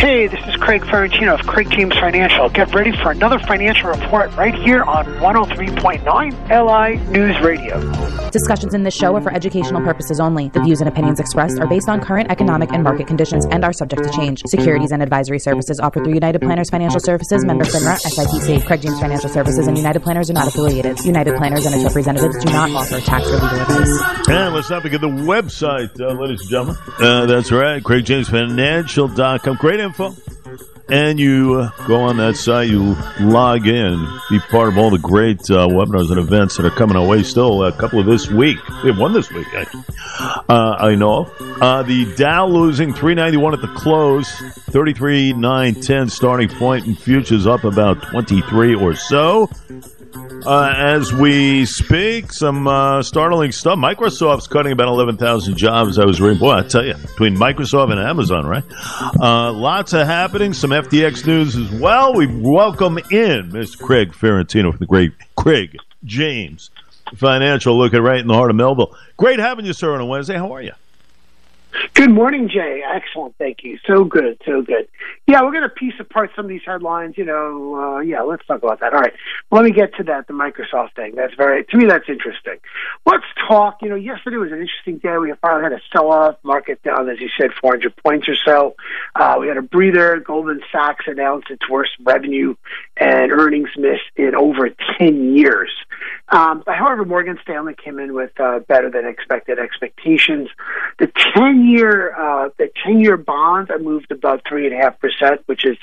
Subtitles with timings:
[0.00, 2.48] Hey, this is Craig Ferrantino of Craig James Financial.
[2.48, 6.00] Get ready for another financial report right here on 103.9
[6.48, 8.30] LI News Radio.
[8.30, 10.48] Discussions in this show are for educational purposes only.
[10.48, 13.74] The views and opinions expressed are based on current economic and market conditions and are
[13.74, 14.40] subject to change.
[14.46, 18.64] Securities and advisory services offered through United Planners Financial Services, member FINRA, SIPC.
[18.64, 20.98] Craig James Financial Services and United Planners are not affiliated.
[21.04, 24.28] United Planners and its representatives do not offer tax or legal advice.
[24.28, 26.76] And let's not forget the website, uh, ladies and gentlemen.
[26.98, 29.56] Uh, that's right, CraigJamesFinancial.com.
[29.56, 30.14] Great info.
[30.88, 34.98] And you uh, go on that site, you log in, be part of all the
[34.98, 37.64] great uh, webinars and events that are coming our way still.
[37.64, 38.58] A couple of this week.
[38.82, 39.84] We have one this week, actually.
[40.48, 41.30] Uh, I know.
[41.60, 44.28] Uh, the Dow losing 391 at the close,
[44.70, 49.48] 33,910 starting point, and futures up about 23 or so.
[50.14, 53.78] Uh, as we speak, some uh, startling stuff.
[53.78, 55.98] Microsoft's cutting about 11,000 jobs.
[55.98, 56.38] I was reading.
[56.38, 58.64] Boy, I tell you, between Microsoft and Amazon, right?
[59.20, 60.52] Uh, lots of happening.
[60.52, 62.14] Some FTX news as well.
[62.14, 63.78] We welcome in Mr.
[63.80, 66.70] Craig Ferrantino from the great Craig James
[67.14, 68.96] Financial, looking right in the heart of Melville.
[69.16, 70.36] Great having you, sir, on a Wednesday.
[70.36, 70.72] How are you?
[71.94, 72.82] Good morning, Jay.
[72.82, 73.36] Excellent.
[73.38, 73.78] Thank you.
[73.86, 74.40] So good.
[74.44, 74.88] So good.
[75.26, 77.16] Yeah, we're going to piece apart some of these headlines.
[77.16, 78.92] You know, uh, yeah, let's talk about that.
[78.92, 79.12] All right.
[79.50, 81.14] Let me get to that, the Microsoft thing.
[81.14, 82.56] That's very, to me, that's interesting.
[83.06, 83.78] Let's talk.
[83.82, 85.16] You know, yesterday was an interesting day.
[85.18, 88.74] We finally had a sell off, market down, as you said, 400 points or so.
[89.14, 90.18] Uh, we had a breather.
[90.20, 92.54] Goldman Sachs announced its worst revenue
[92.96, 95.70] and earnings miss in over 10 years.
[96.30, 100.48] Um, however, Morgan Stanley came in with uh, better than expected expectations.
[100.98, 105.76] The 10 year, uh, the 10 year bonds are moved above 3.5%, which is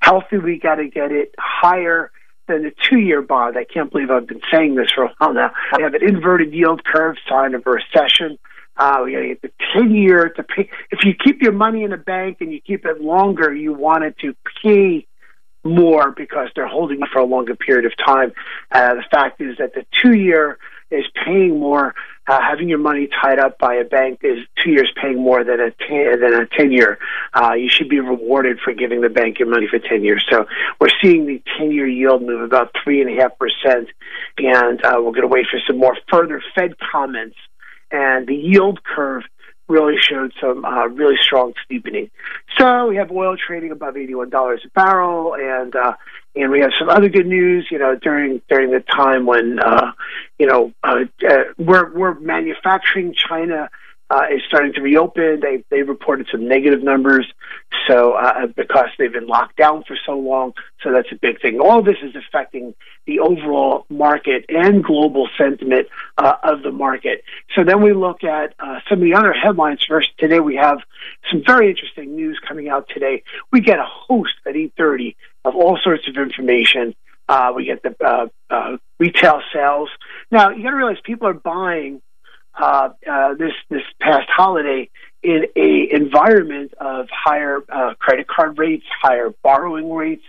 [0.00, 0.38] healthy.
[0.38, 2.10] We got to get it higher
[2.48, 3.58] than the two year bond.
[3.58, 5.52] I can't believe I've been saying this for a while now.
[5.76, 8.38] We have an inverted yield curve, sign of a recession.
[8.76, 10.70] Uh, we got to get the 10 year to pay.
[10.90, 14.04] If you keep your money in a bank and you keep it longer, you want
[14.04, 15.06] it to pay
[15.64, 18.32] more because they're holding for a longer period of time.
[18.70, 20.58] Uh, the fact is that the two year
[20.90, 21.94] is paying more.
[22.26, 25.58] Uh, having your money tied up by a bank is two years paying more than
[25.58, 26.98] a ten, than a ten year.
[27.34, 30.24] Uh, you should be rewarded for giving the bank your money for ten years.
[30.30, 30.46] So
[30.80, 33.88] we're seeing the ten year yield move about three and a half percent,
[34.38, 37.36] and uh, we're going to wait for some more further Fed comments.
[37.90, 39.24] And the yield curve
[39.70, 42.10] really showed some uh, really strong steepening.
[42.58, 45.94] So we have oil trading above eighty-one dollars a barrel, and uh,
[46.36, 47.68] and we have some other good news.
[47.70, 49.92] You know, during during the time when uh,
[50.38, 53.70] you know uh, uh, we're we're manufacturing China
[54.10, 55.40] uh, is starting to reopen.
[55.40, 57.32] They they reported some negative numbers,
[57.86, 60.52] so uh, because they've been locked down for so long.
[60.82, 61.60] So that's a big thing.
[61.60, 62.74] All this is affecting
[63.06, 65.88] the overall market and global sentiment
[66.18, 67.22] uh, of the market.
[67.54, 69.84] So then we look at uh, some of the other headlines.
[69.88, 70.78] First, today we have
[71.30, 73.22] some very interesting news coming out today.
[73.52, 76.96] We get a host at eight thirty of all sorts of information.
[77.28, 79.88] Uh, we get the uh, uh, retail sales.
[80.32, 82.02] Now you got to realize people are buying
[82.58, 84.88] uh, uh, this this past holiday
[85.22, 90.24] in a environment of higher uh, credit card rates, higher borrowing rates.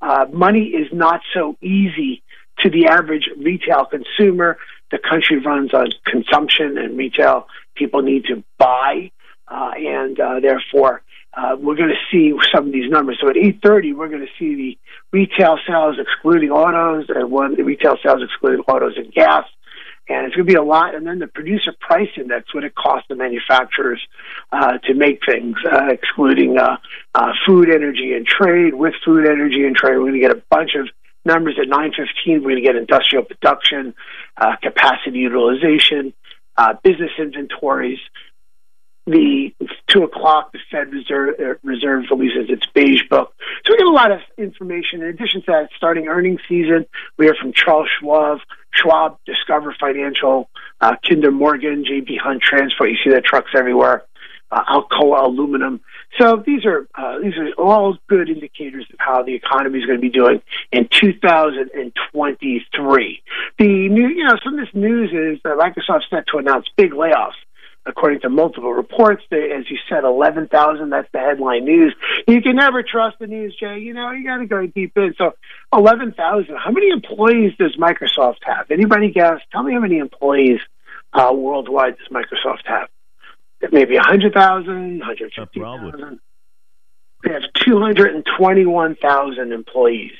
[0.00, 2.22] Uh, money is not so easy
[2.60, 4.58] to the average retail consumer.
[4.90, 7.46] The country runs on consumption and retail.
[7.74, 9.10] People need to buy,
[9.48, 11.02] uh, and uh, therefore
[11.34, 13.18] uh, we're going to see some of these numbers.
[13.20, 14.78] So at 8:30, we're going to see the
[15.12, 19.44] retail sales excluding autos, and one the retail sales excluding autos and gas
[20.10, 20.96] and it's going to be a lot.
[20.96, 24.00] And then the producer price index, what it costs the manufacturers
[24.50, 26.78] uh, to make things, uh, excluding uh,
[27.14, 28.74] uh, food, energy, and trade.
[28.74, 30.88] With food, energy, and trade, we're going to get a bunch of
[31.24, 32.02] numbers at 9:15.
[32.26, 33.94] We're going to get industrial production,
[34.36, 36.12] uh, capacity utilization,
[36.56, 38.00] uh, business inventories.
[39.06, 39.54] The
[39.86, 43.32] two o'clock, the Fed Reserve, uh, Reserve releases its beige book.
[43.64, 45.02] So we get a lot of information.
[45.02, 48.38] In addition to that, starting earnings season, we hear from Charles Schwab,
[48.72, 50.48] Schwab, Discover Financial,
[50.80, 52.90] uh, Kinder Morgan, JB Hunt Transport.
[52.90, 54.04] You see their trucks everywhere.
[54.52, 55.80] Uh, Alcoa Aluminum.
[56.18, 59.98] So these are uh, these are all good indicators of how the economy is going
[59.98, 60.42] to be doing
[60.72, 63.22] in 2023.
[63.58, 66.90] The new, you know, some of this news is that Microsoft's set to announce big
[66.90, 67.36] layoffs
[67.86, 69.22] according to multiple reports.
[69.32, 71.94] As you said, 11,000, that's the headline news.
[72.26, 73.78] You can never trust the news, Jay.
[73.78, 75.14] You know, you got to go deep in.
[75.16, 75.32] So
[75.72, 76.56] 11,000.
[76.56, 78.70] How many employees does Microsoft have?
[78.70, 79.40] Anybody guess?
[79.52, 80.60] Tell me how many employees
[81.12, 82.88] uh, worldwide does Microsoft have?
[83.72, 86.20] Maybe 100,000, 150,000.
[87.22, 90.12] They have 221,000 employees.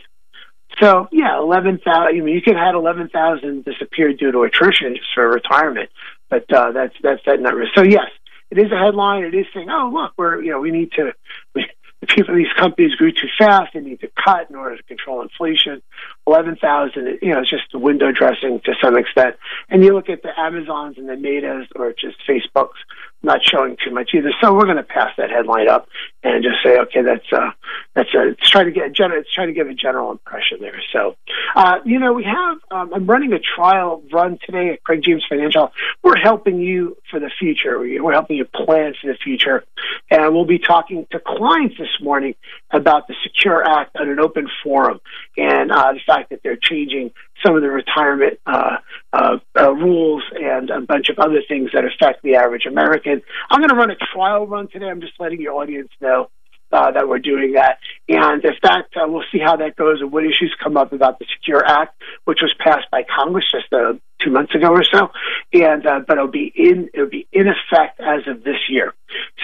[0.78, 2.16] So yeah, eleven thousand.
[2.16, 5.90] I mean, you could have had eleven thousand disappear due to attrition just for retirement,
[6.30, 7.66] but uh, that's that's that number.
[7.74, 8.06] So yes,
[8.50, 9.24] it is a headline.
[9.24, 11.12] It is saying, oh look, we're you know we need to.
[11.54, 11.66] We,
[12.08, 13.74] people, these companies grew too fast.
[13.74, 15.82] They need to cut in order to control inflation.
[16.26, 19.36] Eleven thousand, you know, it's just the window dressing to some extent.
[19.68, 22.78] And you look at the Amazons and the Metas or just Facebooks
[23.22, 24.32] not showing too much either.
[24.40, 25.88] So we're going to pass that headline up
[26.22, 27.50] and just say, okay, that's uh,
[27.94, 30.58] that's a, it's trying to get a general, it's trying to give a general impression
[30.60, 30.80] there.
[30.92, 31.16] So,
[31.54, 35.24] uh, you know, we have um, I'm running a trial run today at Craig James
[35.28, 35.70] Financial.
[36.02, 37.78] We're helping you for the future.
[37.78, 39.64] We're helping you plan for the future,
[40.10, 42.34] and we'll be talking to clients this morning
[42.70, 45.00] about the Secure Act on an open forum
[45.36, 47.10] and uh, the fact that they're changing
[47.44, 48.76] some of the retirement uh,
[49.12, 53.22] uh, uh, rules and a bunch of other things that affect the average American.
[53.50, 54.88] I'm going to run a trial run today.
[54.88, 56.30] I'm just letting your audience know
[56.72, 57.78] uh, that we're doing that.
[58.08, 61.18] And if that, uh, we'll see how that goes and what issues come up about
[61.18, 65.10] the Secure Act, which was passed by Congress just uh, two months ago or so.
[65.52, 68.94] And uh, but it'll be in it'll be in effect as of this year.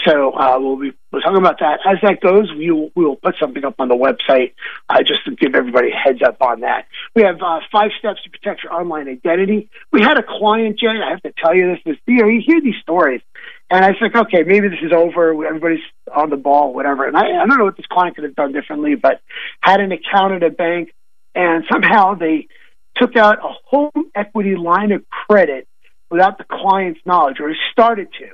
[0.04, 2.52] So uh, we'll be we'll talk about that as that goes.
[2.56, 4.52] We will, we will put something up on the website
[4.88, 6.86] uh, just to give everybody a heads up on that.
[7.16, 9.70] We have uh, five steps to protect your online identity.
[9.90, 10.88] We had a client, Jay.
[10.88, 11.80] I have to tell you this.
[11.86, 13.22] This you know you hear these stories.
[13.70, 15.30] And I think, okay, maybe this is over.
[15.46, 15.80] Everybody's
[16.14, 17.06] on the ball, whatever.
[17.06, 19.22] And I, I don't know what this client could have done differently, but
[19.60, 20.92] had an account at a bank,
[21.34, 22.48] and somehow they
[22.96, 25.66] took out a home equity line of credit
[26.10, 28.28] without the client's knowledge, or started to.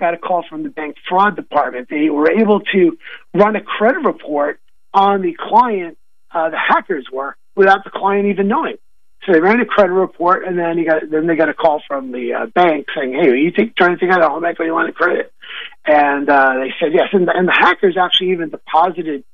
[0.00, 1.88] Got a call from the bank fraud department.
[1.88, 2.98] They were able to
[3.32, 4.58] run a credit report
[4.92, 5.98] on the client,
[6.32, 8.76] uh, the hackers were, without the client even knowing.
[9.24, 11.82] So they ran a credit report, and then he got then they got a call
[11.88, 14.44] from the uh, bank saying, "Hey, are you think, trying to take out a home
[14.44, 15.32] equity line of credit?"
[15.86, 17.08] And uh, they said yes.
[17.12, 19.24] And the, and the hackers actually even deposited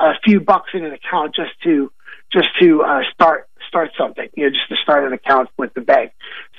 [0.00, 1.92] a few bucks in an account just to
[2.32, 5.82] just to uh, start start something, you know, just to start an account with the
[5.82, 6.12] bank.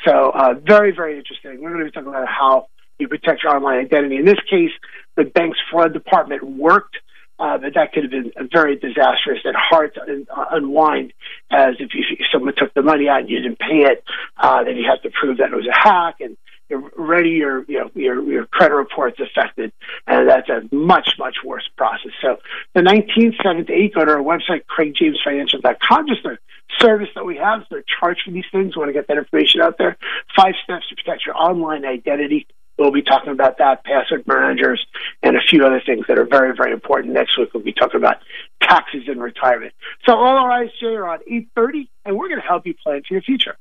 [0.06, 1.62] So uh, very very interesting.
[1.62, 2.68] We're going to be talking about how
[2.98, 4.18] you protect your online identity.
[4.18, 4.72] In this case,
[5.18, 6.98] the bank's fraud department worked
[7.40, 11.14] uh, but that could have been very disastrous and hard to uh, unwind.
[11.52, 14.04] As if, you, if someone took the money out and you didn't pay it,
[14.38, 16.38] uh, then you have to prove that it was a hack, and
[16.70, 19.72] you're ready your you know your your credit report's affected,
[20.06, 22.12] and that's a much much worse process.
[22.22, 22.38] So
[22.76, 26.08] the 19th, 7th, 8th, go to our website craigjamesfinancial.com.
[26.08, 26.38] Just a
[26.78, 27.64] service that we have.
[27.70, 28.76] So charged for these things.
[28.76, 29.98] We want to get that information out there.
[30.36, 32.48] Five steps to protect your online identity.
[32.80, 34.84] We'll be talking about that, password managers,
[35.22, 37.14] and a few other things that are very, very important.
[37.14, 38.20] Next week, we'll be talking about
[38.64, 39.74] taxes and retirement.
[40.06, 43.02] So all our eyes, Jay, are on 8.30, and we're going to help you plan
[43.06, 43.58] for your future.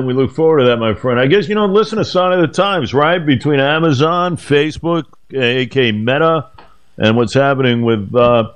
[0.00, 1.20] We look forward to that, my friend.
[1.20, 3.24] I guess, you know, listen to Sign of the Times, right?
[3.24, 6.50] Between Amazon, Facebook, aka Meta,
[6.98, 8.50] and what's happening with uh,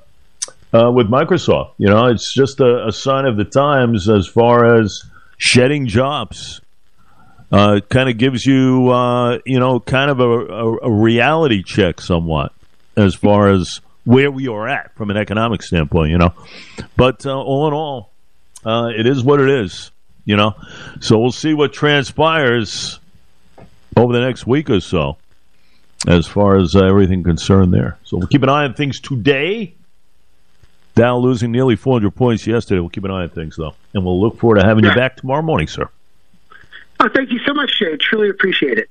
[0.72, 1.75] uh, with Microsoft.
[1.78, 5.04] You know, it's just a, a sign of the times as far as
[5.38, 6.60] shedding jobs
[7.52, 12.00] uh, kind of gives you, uh, you know, kind of a, a, a, reality check
[12.00, 12.52] somewhat
[12.96, 16.32] as far as where we are at from an economic standpoint, you know.
[16.96, 18.10] But uh, all in all,
[18.64, 19.90] uh, it is what it is,
[20.25, 20.54] you know.
[21.00, 22.98] So we'll see what transpires
[23.96, 25.16] over the next week or so
[26.06, 27.98] as far as uh, everything concerned there.
[28.04, 29.75] So we'll keep an eye on things today.
[30.94, 32.81] Dow losing nearly 400 points yesterday.
[32.81, 33.75] We'll keep an eye on things, though.
[33.93, 35.90] And we'll look forward to having you back tomorrow morning, sir.
[36.98, 37.96] Oh, thank you so much, Jay.
[37.96, 38.90] Truly appreciate it.